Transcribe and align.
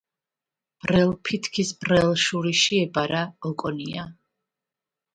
ბრელ 0.85 1.13
ფითქის 1.29 1.71
ბრელ 1.85 2.11
შურიში 2.23 2.83
ებარა 2.89 3.23
ოკონია 3.55 4.11